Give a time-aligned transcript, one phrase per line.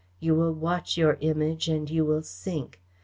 [0.19, 2.81] You will watch your Image and you will sink.